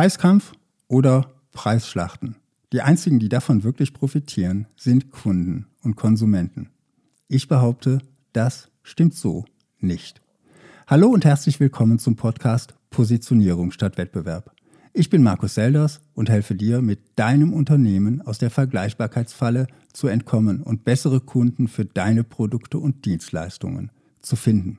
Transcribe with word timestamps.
Preiskampf 0.00 0.52
oder 0.88 1.30
Preisschlachten. 1.52 2.36
Die 2.72 2.80
einzigen, 2.80 3.18
die 3.18 3.28
davon 3.28 3.64
wirklich 3.64 3.92
profitieren, 3.92 4.66
sind 4.74 5.10
Kunden 5.10 5.66
und 5.82 5.94
Konsumenten. 5.94 6.70
Ich 7.28 7.48
behaupte, 7.48 7.98
das 8.32 8.70
stimmt 8.82 9.12
so 9.12 9.44
nicht. 9.78 10.22
Hallo 10.86 11.08
und 11.08 11.26
herzlich 11.26 11.60
willkommen 11.60 11.98
zum 11.98 12.16
Podcast 12.16 12.76
Positionierung 12.88 13.72
statt 13.72 13.98
Wettbewerb. 13.98 14.54
Ich 14.94 15.10
bin 15.10 15.22
Markus 15.22 15.56
Selders 15.56 16.00
und 16.14 16.30
helfe 16.30 16.54
dir, 16.54 16.80
mit 16.80 17.00
deinem 17.16 17.52
Unternehmen 17.52 18.22
aus 18.22 18.38
der 18.38 18.48
Vergleichbarkeitsfalle 18.48 19.66
zu 19.92 20.08
entkommen 20.08 20.62
und 20.62 20.84
bessere 20.84 21.20
Kunden 21.20 21.68
für 21.68 21.84
deine 21.84 22.24
Produkte 22.24 22.78
und 22.78 23.04
Dienstleistungen 23.04 23.90
zu 24.22 24.36
finden. 24.36 24.78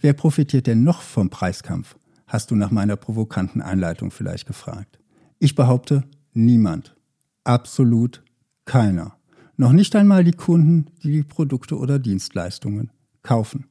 Wer 0.00 0.12
profitiert 0.12 0.68
denn 0.68 0.84
noch 0.84 1.02
vom 1.02 1.28
Preiskampf? 1.28 1.96
Hast 2.32 2.50
du 2.50 2.56
nach 2.56 2.70
meiner 2.70 2.96
provokanten 2.96 3.60
Einleitung 3.60 4.10
vielleicht 4.10 4.46
gefragt. 4.46 4.98
Ich 5.38 5.54
behaupte, 5.54 6.04
niemand. 6.32 6.96
Absolut 7.44 8.22
keiner. 8.64 9.18
Noch 9.58 9.72
nicht 9.72 9.94
einmal 9.94 10.24
die 10.24 10.32
Kunden, 10.32 10.86
die 11.02 11.12
die 11.12 11.24
Produkte 11.24 11.76
oder 11.76 11.98
Dienstleistungen 11.98 12.90
kaufen. 13.22 13.66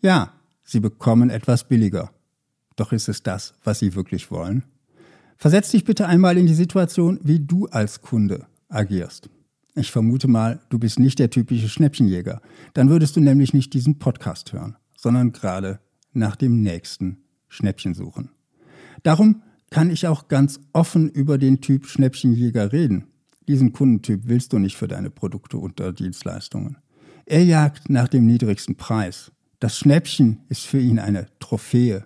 Ja, 0.00 0.32
sie 0.64 0.80
bekommen 0.80 1.30
etwas 1.30 1.68
billiger. 1.68 2.10
Doch 2.74 2.90
ist 2.90 3.08
es 3.08 3.22
das, 3.22 3.54
was 3.62 3.78
sie 3.78 3.94
wirklich 3.94 4.28
wollen? 4.32 4.64
Versetz 5.36 5.70
dich 5.70 5.84
bitte 5.84 6.08
einmal 6.08 6.36
in 6.36 6.48
die 6.48 6.54
Situation, 6.54 7.20
wie 7.22 7.38
du 7.38 7.68
als 7.68 8.02
Kunde 8.02 8.48
agierst. 8.68 9.30
Ich 9.76 9.92
vermute 9.92 10.26
mal, 10.26 10.58
du 10.68 10.80
bist 10.80 10.98
nicht 10.98 11.20
der 11.20 11.30
typische 11.30 11.68
Schnäppchenjäger. 11.68 12.42
Dann 12.72 12.88
würdest 12.88 13.14
du 13.14 13.20
nämlich 13.20 13.54
nicht 13.54 13.72
diesen 13.72 14.00
Podcast 14.00 14.52
hören, 14.52 14.74
sondern 14.96 15.30
gerade 15.30 15.78
nach 16.12 16.34
dem 16.34 16.60
nächsten 16.60 17.18
Schnäppchen 17.48 17.94
suchen. 17.94 18.30
Darum 19.02 19.42
kann 19.70 19.90
ich 19.90 20.06
auch 20.06 20.28
ganz 20.28 20.60
offen 20.72 21.10
über 21.10 21.38
den 21.38 21.60
Typ 21.60 21.86
Schnäppchenjäger 21.86 22.72
reden. 22.72 23.08
Diesen 23.48 23.72
Kundentyp 23.72 24.22
willst 24.24 24.52
du 24.52 24.58
nicht 24.58 24.76
für 24.76 24.88
deine 24.88 25.10
Produkte 25.10 25.58
oder 25.58 25.92
Dienstleistungen. 25.92 26.78
Er 27.26 27.44
jagt 27.44 27.90
nach 27.90 28.08
dem 28.08 28.26
niedrigsten 28.26 28.76
Preis. 28.76 29.32
Das 29.60 29.78
Schnäppchen 29.78 30.40
ist 30.48 30.66
für 30.66 30.78
ihn 30.78 30.98
eine 30.98 31.26
Trophäe. 31.40 32.04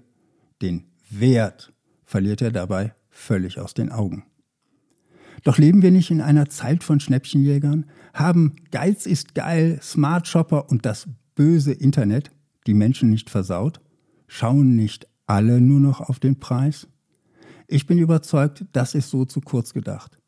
Den 0.62 0.84
Wert 1.10 1.72
verliert 2.04 2.42
er 2.42 2.52
dabei 2.52 2.94
völlig 3.10 3.58
aus 3.58 3.74
den 3.74 3.90
Augen. 3.90 4.24
Doch 5.44 5.58
leben 5.58 5.82
wir 5.82 5.90
nicht 5.90 6.10
in 6.10 6.20
einer 6.20 6.48
Zeit 6.48 6.82
von 6.82 7.00
Schnäppchenjägern? 7.00 7.86
Haben 8.14 8.56
Geiz 8.70 9.06
ist 9.06 9.34
geil, 9.34 9.78
Smart 9.82 10.26
Shopper 10.26 10.70
und 10.70 10.84
das 10.84 11.06
böse 11.34 11.72
Internet 11.72 12.30
die 12.66 12.74
Menschen 12.74 13.10
nicht 13.10 13.30
versaut? 13.30 13.80
Schauen 14.26 14.74
nicht 14.74 15.06
alle 15.28 15.60
nur 15.60 15.78
noch 15.78 16.00
auf 16.00 16.18
den 16.18 16.40
Preis? 16.40 16.88
Ich 17.68 17.86
bin 17.86 17.98
überzeugt, 17.98 18.64
das 18.72 18.94
ist 18.94 19.10
so 19.10 19.24
zu 19.24 19.40
kurz 19.40 19.74
gedacht. 19.74 20.18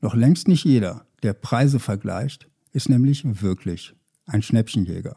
Noch 0.00 0.14
längst 0.14 0.48
nicht 0.48 0.64
jeder, 0.64 1.06
der 1.22 1.32
Preise 1.32 1.80
vergleicht, 1.80 2.48
ist 2.72 2.88
nämlich 2.88 3.42
wirklich 3.42 3.94
ein 4.26 4.42
Schnäppchenjäger. 4.42 5.16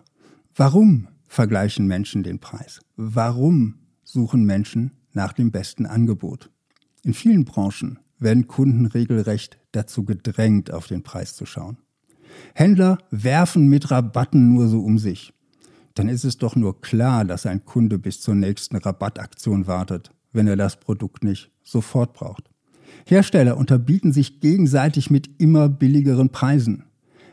Warum 0.56 1.08
vergleichen 1.28 1.88
Menschen 1.88 2.24
den 2.24 2.40
Preis? 2.40 2.80
Warum 2.96 3.76
suchen 4.04 4.46
Menschen 4.46 4.92
nach 5.12 5.34
dem 5.34 5.52
besten 5.52 5.86
Angebot? 5.86 6.50
In 7.04 7.14
vielen 7.14 7.46
Branchen 7.46 8.00
werden 8.20 8.48
Kunden 8.48 8.86
regelrecht 8.86 9.60
dazu 9.74 10.06
gedrängt, 10.06 10.72
auf 10.72 10.88
den 10.88 11.04
Preis 11.04 11.36
zu 11.36 11.46
schauen. 11.46 11.78
Händler 12.56 12.98
werfen 13.12 13.68
mit 13.68 13.92
Rabatten 13.92 14.48
nur 14.48 14.68
so 14.68 14.80
um 14.80 14.98
sich 14.98 15.34
dann 15.94 16.10
ist 16.10 16.24
es 16.24 16.38
doch 16.38 16.56
nur 16.56 16.82
klar, 16.82 17.26
dass 17.26 17.46
ein 17.46 17.66
Kunde 17.66 18.00
bis 18.00 18.22
zur 18.22 18.36
nächsten 18.36 18.78
Rabattaktion 18.78 19.68
wartet, 19.68 20.12
wenn 20.32 20.48
er 20.48 20.56
das 20.56 20.80
Produkt 20.80 21.24
nicht 21.24 21.52
sofort 21.64 22.14
braucht. 22.14 22.50
Hersteller 23.06 23.58
unterbieten 23.58 24.14
sich 24.14 24.40
gegenseitig 24.40 25.10
mit 25.12 25.30
immer 25.40 25.70
billigeren 25.70 26.30
Preisen, 26.30 26.86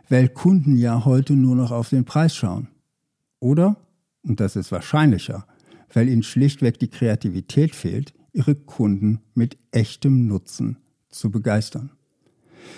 weil 0.09 0.29
Kunden 0.29 0.77
ja 0.77 1.05
heute 1.05 1.35
nur 1.35 1.57
noch 1.57 1.71
auf 1.71 1.89
den 1.91 2.05
Preis 2.05 2.35
schauen. 2.35 2.69
Oder, 3.39 3.77
und 4.23 4.41
das 4.41 4.57
ist 4.57 4.73
wahrscheinlicher, 4.73 5.47
weil 5.93 6.09
ihnen 6.09 6.23
schlichtweg 6.23 6.79
die 6.79 6.89
Kreativität 6.89 7.75
fehlt, 7.75 8.13
ihre 8.33 8.55
Kunden 8.55 9.21
mit 9.35 9.57
echtem 9.71 10.27
Nutzen 10.27 10.77
zu 11.09 11.31
begeistern. 11.31 11.91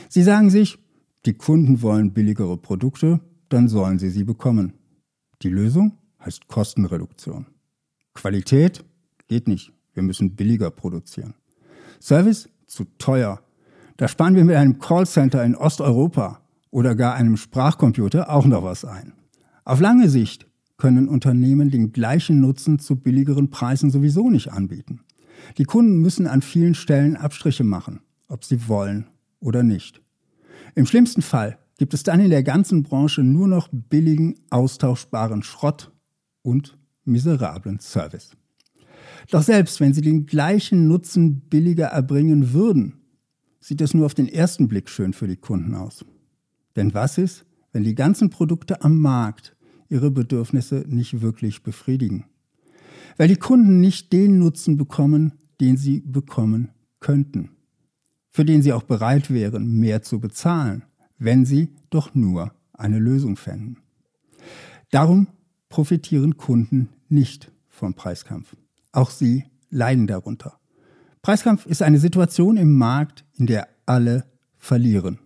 Sie 0.08 0.22
sagen 0.22 0.50
sich, 0.50 0.78
die 1.26 1.34
Kunden 1.34 1.82
wollen 1.82 2.12
billigere 2.12 2.56
Produkte, 2.56 3.20
dann 3.48 3.68
sollen 3.68 3.98
sie 3.98 4.10
sie 4.10 4.24
bekommen. 4.24 4.74
Die 5.42 5.48
Lösung 5.48 5.98
heißt 6.24 6.46
Kostenreduktion. 6.46 7.46
Qualität 8.14 8.84
geht 9.26 9.48
nicht. 9.48 9.72
Wir 9.92 10.04
müssen 10.04 10.36
billiger 10.36 10.70
produzieren. 10.70 11.34
Service 12.00 12.48
zu 12.66 12.84
teuer. 12.98 13.40
Da 13.96 14.06
sparen 14.06 14.36
wir 14.36 14.44
mit 14.44 14.54
einem 14.54 14.78
Callcenter 14.78 15.44
in 15.44 15.56
Osteuropa 15.56 16.40
oder 16.70 16.94
gar 16.94 17.14
einem 17.14 17.36
Sprachcomputer 17.36 18.30
auch 18.30 18.46
noch 18.46 18.62
was 18.62 18.84
ein. 18.84 19.14
Auf 19.64 19.80
lange 19.80 20.08
Sicht 20.08 20.46
können 20.76 21.08
Unternehmen 21.08 21.70
den 21.70 21.92
gleichen 21.92 22.40
Nutzen 22.40 22.78
zu 22.78 22.96
billigeren 22.96 23.50
Preisen 23.50 23.90
sowieso 23.90 24.30
nicht 24.30 24.52
anbieten. 24.52 25.00
Die 25.58 25.64
Kunden 25.64 25.98
müssen 25.98 26.28
an 26.28 26.42
vielen 26.42 26.74
Stellen 26.74 27.16
Abstriche 27.16 27.64
machen, 27.64 28.00
ob 28.28 28.44
sie 28.44 28.68
wollen 28.68 29.08
oder 29.40 29.62
nicht. 29.62 30.00
Im 30.74 30.86
schlimmsten 30.86 31.22
Fall 31.22 31.58
gibt 31.82 31.94
es 31.94 32.04
dann 32.04 32.20
in 32.20 32.30
der 32.30 32.44
ganzen 32.44 32.84
Branche 32.84 33.24
nur 33.24 33.48
noch 33.48 33.68
billigen, 33.72 34.36
austauschbaren 34.50 35.42
Schrott 35.42 35.90
und 36.42 36.78
miserablen 37.04 37.80
Service. 37.80 38.36
Doch 39.32 39.42
selbst 39.42 39.80
wenn 39.80 39.92
sie 39.92 40.00
den 40.00 40.24
gleichen 40.24 40.86
Nutzen 40.86 41.40
billiger 41.40 41.86
erbringen 41.86 42.52
würden, 42.52 43.00
sieht 43.58 43.80
es 43.80 43.94
nur 43.94 44.06
auf 44.06 44.14
den 44.14 44.28
ersten 44.28 44.68
Blick 44.68 44.88
schön 44.88 45.12
für 45.12 45.26
die 45.26 45.38
Kunden 45.38 45.74
aus. 45.74 46.04
Denn 46.76 46.94
was 46.94 47.18
ist, 47.18 47.46
wenn 47.72 47.82
die 47.82 47.96
ganzen 47.96 48.30
Produkte 48.30 48.84
am 48.84 49.00
Markt 49.00 49.56
ihre 49.88 50.12
Bedürfnisse 50.12 50.84
nicht 50.86 51.20
wirklich 51.20 51.64
befriedigen? 51.64 52.26
Weil 53.16 53.26
die 53.26 53.34
Kunden 53.34 53.80
nicht 53.80 54.12
den 54.12 54.38
Nutzen 54.38 54.76
bekommen, 54.76 55.32
den 55.60 55.76
sie 55.76 55.98
bekommen 55.98 56.68
könnten, 57.00 57.50
für 58.30 58.44
den 58.44 58.62
sie 58.62 58.72
auch 58.72 58.84
bereit 58.84 59.32
wären, 59.32 59.80
mehr 59.80 60.02
zu 60.02 60.20
bezahlen 60.20 60.84
wenn 61.24 61.44
sie 61.44 61.70
doch 61.90 62.14
nur 62.14 62.52
eine 62.72 62.98
Lösung 62.98 63.36
fänden. 63.36 63.78
Darum 64.90 65.28
profitieren 65.68 66.36
Kunden 66.36 66.88
nicht 67.08 67.50
vom 67.68 67.94
Preiskampf. 67.94 68.56
Auch 68.92 69.10
sie 69.10 69.44
leiden 69.70 70.06
darunter. 70.06 70.58
Preiskampf 71.22 71.66
ist 71.66 71.82
eine 71.82 71.98
Situation 71.98 72.56
im 72.56 72.76
Markt, 72.76 73.24
in 73.34 73.46
der 73.46 73.68
alle 73.86 74.24
verlieren. 74.58 75.18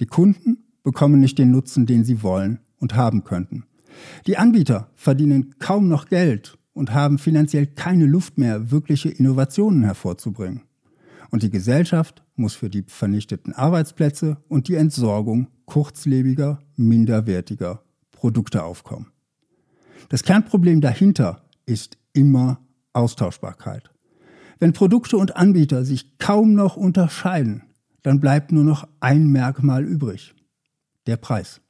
Die 0.00 0.06
Kunden 0.06 0.64
bekommen 0.82 1.20
nicht 1.20 1.38
den 1.38 1.50
Nutzen, 1.50 1.86
den 1.86 2.04
sie 2.04 2.22
wollen 2.22 2.60
und 2.78 2.94
haben 2.94 3.24
könnten. 3.24 3.64
Die 4.26 4.38
Anbieter 4.38 4.90
verdienen 4.94 5.54
kaum 5.58 5.88
noch 5.88 6.08
Geld 6.08 6.58
und 6.72 6.92
haben 6.92 7.18
finanziell 7.18 7.66
keine 7.66 8.06
Luft 8.06 8.38
mehr, 8.38 8.70
wirkliche 8.70 9.10
Innovationen 9.10 9.84
hervorzubringen. 9.84 10.62
Und 11.30 11.42
die 11.42 11.50
Gesellschaft 11.50 12.24
muss 12.34 12.54
für 12.54 12.70
die 12.70 12.84
vernichteten 12.86 13.52
Arbeitsplätze 13.52 14.38
und 14.48 14.68
die 14.68 14.74
Entsorgung 14.74 15.48
kurzlebiger, 15.64 16.60
minderwertiger 16.76 17.82
Produkte 18.10 18.64
aufkommen. 18.64 19.06
Das 20.08 20.24
Kernproblem 20.24 20.80
dahinter 20.80 21.44
ist 21.66 21.98
immer 22.12 22.60
Austauschbarkeit. 22.92 23.90
Wenn 24.58 24.72
Produkte 24.72 25.16
und 25.16 25.36
Anbieter 25.36 25.84
sich 25.84 26.18
kaum 26.18 26.54
noch 26.54 26.76
unterscheiden, 26.76 27.62
dann 28.02 28.20
bleibt 28.20 28.50
nur 28.50 28.64
noch 28.64 28.88
ein 28.98 29.28
Merkmal 29.28 29.84
übrig, 29.84 30.34
der 31.06 31.16
Preis. 31.16 31.60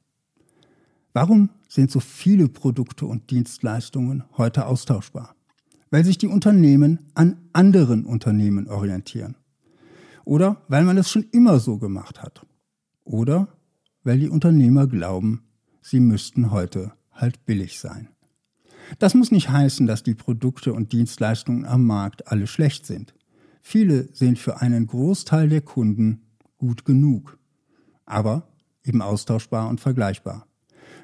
Warum 1.13 1.49
sind 1.67 1.91
so 1.91 1.99
viele 1.99 2.47
Produkte 2.47 3.05
und 3.05 3.29
Dienstleistungen 3.31 4.23
heute 4.37 4.65
austauschbar? 4.65 5.35
Weil 5.89 6.05
sich 6.05 6.17
die 6.17 6.27
Unternehmen 6.27 7.11
an 7.13 7.37
anderen 7.53 8.05
Unternehmen 8.05 8.67
orientieren. 8.69 9.35
Oder 10.25 10.61
weil 10.67 10.83
man 10.83 10.97
es 10.97 11.09
schon 11.09 11.25
immer 11.31 11.59
so 11.59 11.77
gemacht 11.77 12.21
hat. 12.21 12.45
Oder 13.03 13.47
weil 14.03 14.19
die 14.19 14.29
Unternehmer 14.29 14.87
glauben, 14.87 15.43
sie 15.81 15.99
müssten 15.99 16.51
heute 16.51 16.93
halt 17.11 17.45
billig 17.45 17.79
sein. 17.79 18.09
Das 18.99 19.13
muss 19.13 19.31
nicht 19.31 19.49
heißen, 19.49 19.87
dass 19.87 20.03
die 20.03 20.15
Produkte 20.15 20.73
und 20.73 20.91
Dienstleistungen 20.91 21.65
am 21.65 21.85
Markt 21.85 22.27
alle 22.27 22.47
schlecht 22.47 22.85
sind. 22.85 23.13
Viele 23.61 24.09
sind 24.13 24.39
für 24.39 24.59
einen 24.61 24.87
Großteil 24.87 25.49
der 25.49 25.61
Kunden 25.61 26.21
gut 26.57 26.83
genug, 26.83 27.37
aber 28.05 28.47
eben 28.83 29.01
austauschbar 29.01 29.69
und 29.69 29.79
vergleichbar. 29.79 30.47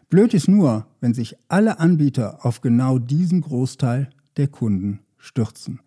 Blöd 0.09 0.33
ist 0.33 0.47
nur, 0.47 0.87
wenn 1.01 1.13
sich 1.13 1.35
alle 1.47 1.79
Anbieter 1.79 2.45
auf 2.45 2.61
genau 2.61 2.97
diesen 2.97 3.41
Großteil 3.41 4.09
der 4.37 4.47
Kunden 4.47 4.99
stürzen. 5.17 5.79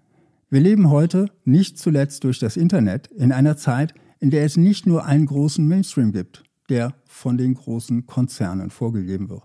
Wir 0.53 0.61
leben 0.61 0.91
heute, 0.91 1.31
nicht 1.45 1.79
zuletzt 1.79 2.25
durch 2.25 2.41
das 2.41 2.57
Internet, 2.57 3.07
in 3.07 3.31
einer 3.31 3.57
Zeit, 3.57 3.95
in 4.19 4.31
der 4.31 4.45
es 4.45 4.57
nicht 4.57 4.85
nur 4.85 5.05
einen 5.05 5.27
großen 5.27 5.67
Mainstream 5.67 6.11
gibt, 6.11 6.43
der 6.69 6.93
von 7.05 7.39
den 7.39 7.55
großen 7.55 8.07
Konzernen 8.07 8.71
vorgegeben 8.71 9.29
wird. 9.29 9.45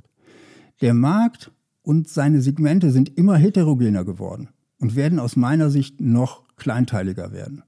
Der 0.81 0.95
Markt 0.95 1.51
und 1.83 2.09
seine 2.09 2.41
Segmente 2.41 2.89
sind 2.89 3.15
immer 3.19 3.35
heterogener 3.37 4.03
geworden 4.03 4.49
und 4.79 4.95
werden 4.95 5.19
aus 5.19 5.35
meiner 5.35 5.69
Sicht 5.69 6.01
noch 6.01 6.47
kleinteiliger 6.55 7.31
werden. 7.31 7.61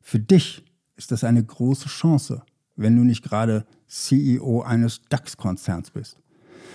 Für 0.00 0.18
dich 0.18 0.64
ist 0.96 1.12
das 1.12 1.24
eine 1.24 1.44
große 1.44 1.90
Chance, 1.90 2.40
wenn 2.74 2.96
du 2.96 3.04
nicht 3.04 3.22
gerade 3.22 3.66
CEO 3.86 4.62
eines 4.62 5.02
DAX-Konzerns 5.10 5.90
bist. 5.90 6.16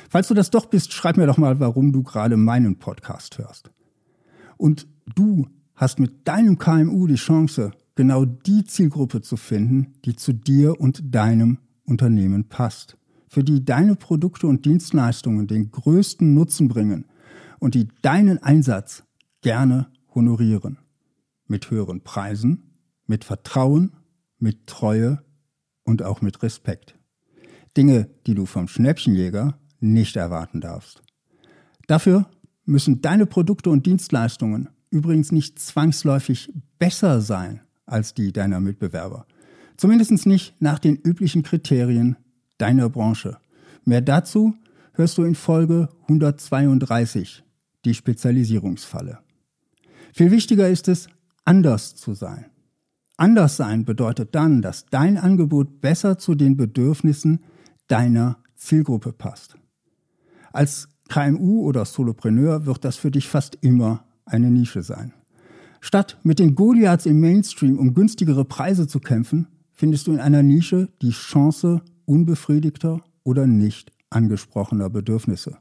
Falls 0.10 0.28
du 0.28 0.36
das 0.36 0.52
doch 0.52 0.68
bist, 0.68 0.94
schreib 0.94 1.18
mir 1.18 1.26
doch 1.26 1.38
mal, 1.40 1.60
warum 1.60 1.92
du 1.92 2.04
gerade 2.04 2.38
meinen 2.38 2.78
Podcast 2.78 3.40
hörst. 3.40 3.72
Und 4.58 4.86
du 5.16 5.48
hast 5.76 6.00
mit 6.00 6.28
deinem 6.28 6.58
KMU 6.58 7.08
die 7.08 7.16
Chance, 7.16 7.72
genau 7.96 8.26
die 8.26 8.64
Zielgruppe 8.64 9.22
zu 9.22 9.38
finden, 9.38 9.94
die 10.06 10.16
zu 10.16 10.34
dir 10.34 10.80
und 10.80 11.14
deinem 11.14 11.60
Unternehmen 11.86 12.46
passt, 12.50 12.98
für 13.28 13.44
die 13.44 13.66
deine 13.66 13.96
Produkte 13.96 14.48
und 14.48 14.66
Dienstleistungen 14.66 15.48
den 15.48 15.72
größten 15.72 16.34
Nutzen 16.34 16.68
bringen 16.68 17.06
und 17.60 17.76
die 17.76 17.88
deinen 18.02 18.42
Einsatz 18.42 19.04
gerne 19.42 19.88
honorieren. 20.14 20.78
Mit 21.48 21.70
höheren 21.70 22.02
Preisen, 22.02 22.78
mit 23.06 23.24
Vertrauen, 23.24 23.94
mit 24.40 24.68
Treue 24.68 25.24
und 25.84 26.04
auch 26.04 26.22
mit 26.22 26.42
Respekt. 26.42 26.98
Dinge, 27.76 28.10
die 28.28 28.36
du 28.36 28.46
vom 28.46 28.68
Schnäppchenjäger 28.68 29.60
nicht 29.80 30.16
erwarten 30.16 30.62
darfst. 30.62 31.02
Dafür 31.88 32.30
müssen 32.66 33.02
deine 33.02 33.26
Produkte 33.26 33.70
und 33.70 33.86
Dienstleistungen 33.86 34.70
übrigens 34.94 35.32
nicht 35.32 35.60
zwangsläufig 35.60 36.54
besser 36.80 37.20
sein 37.20 37.62
als 37.86 38.14
die 38.14 38.32
deiner 38.32 38.60
Mitbewerber. 38.60 39.26
Zumindest 39.76 40.26
nicht 40.26 40.56
nach 40.62 40.80
den 40.80 40.96
üblichen 40.96 41.44
Kriterien 41.44 42.16
deiner 42.58 42.90
Branche. 42.90 43.38
Mehr 43.84 44.02
dazu 44.02 44.54
hörst 44.94 45.18
du 45.18 45.24
in 45.24 45.36
Folge 45.36 45.90
132, 46.04 47.44
die 47.84 47.94
Spezialisierungsfalle. 47.94 49.20
Viel 50.14 50.32
wichtiger 50.32 50.70
ist 50.70 50.88
es, 50.88 51.08
anders 51.44 51.96
zu 51.96 52.14
sein. 52.14 52.46
Anders 53.18 53.58
sein 53.58 53.84
bedeutet 53.84 54.36
dann, 54.36 54.62
dass 54.62 54.86
dein 54.86 55.18
Angebot 55.18 55.82
besser 55.82 56.18
zu 56.18 56.36
den 56.36 56.56
Bedürfnissen 56.56 57.44
deiner 57.88 58.38
Zielgruppe 58.56 59.12
passt. 59.12 59.56
Als 60.52 60.88
KMU 61.10 61.64
oder 61.64 61.86
Solopreneur 61.86 62.66
wird 62.66 62.86
das 62.86 62.96
für 62.96 63.12
dich 63.12 63.28
fast 63.28 63.58
immer 63.62 64.06
eine 64.26 64.52
Nische 64.52 64.84
sein. 64.84 65.14
Statt 65.82 66.18
mit 66.24 66.40
den 66.40 66.56
Goliaths 66.56 67.06
im 67.06 67.20
Mainstream 67.20 67.78
um 67.78 67.94
günstigere 67.94 68.46
Preise 68.46 68.88
zu 68.88 69.00
kämpfen, 69.00 69.48
findest 69.72 70.08
du 70.08 70.14
in 70.14 70.20
einer 70.20 70.44
Nische 70.44 70.90
die 71.02 71.12
Chance 71.12 71.82
unbefriedigter 72.06 73.04
oder 73.24 73.48
nicht 73.48 73.92
angesprochener 74.10 74.90
Bedürfnisse. 74.90 75.58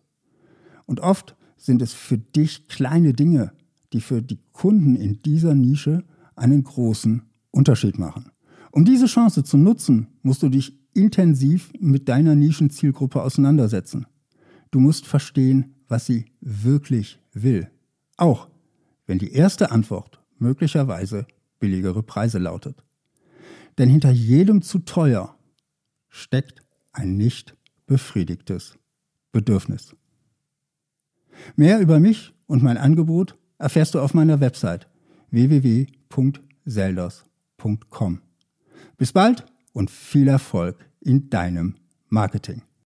Und 0.87 1.01
oft 1.01 1.37
sind 1.57 1.83
es 1.83 1.93
für 1.93 2.19
dich 2.19 2.69
kleine 2.69 3.15
Dinge, 3.15 3.53
die 3.93 4.01
für 4.01 4.23
die 4.23 4.39
Kunden 4.53 4.97
in 4.97 5.23
dieser 5.23 5.55
Nische 5.55 6.05
einen 6.37 6.63
großen 6.63 7.23
Unterschied 7.51 7.99
machen. 7.99 8.31
Um 8.71 8.85
diese 8.85 9.07
Chance 9.07 9.45
zu 9.45 9.57
nutzen, 9.57 10.09
musst 10.23 10.43
du 10.43 10.49
dich 10.49 10.79
intensiv 10.95 11.73
mit 11.79 12.09
deiner 12.09 12.35
Nischenzielgruppe 12.35 13.23
auseinandersetzen. 13.23 14.07
Du 14.71 14.81
musst 14.81 15.07
verstehen, 15.07 15.75
was 15.89 16.07
sie 16.07 16.27
wirklich 16.41 17.19
will. 17.33 17.69
Auch 18.17 18.49
wenn 19.07 19.19
die 19.19 19.33
erste 19.33 19.71
Antwort 19.71 20.21
möglicherweise 20.39 21.27
billigere 21.59 22.03
Preise 22.03 22.39
lautet. 22.39 22.83
Denn 23.79 23.89
hinter 23.89 24.11
jedem 24.11 24.61
zu 24.63 24.81
teuer 24.81 25.35
steckt 26.09 26.63
ein 26.93 27.17
nicht 27.17 27.57
befriedigtes 27.87 28.77
Bedürfnis. 29.33 29.97
Mehr 31.57 31.81
über 31.81 31.99
mich 31.99 32.35
und 32.47 32.63
mein 32.63 32.77
Angebot 32.77 33.37
erfährst 33.59 33.95
du 33.95 34.01
auf 34.01 34.13
meiner 34.15 34.39
Website 34.41 34.87
www.selders.com. 35.31 38.21
Bis 38.99 39.13
bald 39.13 39.47
und 39.73 39.91
viel 39.91 40.29
Erfolg 40.29 40.77
in 41.01 41.31
deinem 41.31 41.77
Marketing. 42.09 42.63